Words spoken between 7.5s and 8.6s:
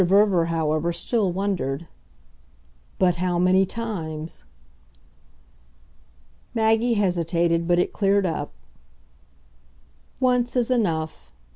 but it cleared up.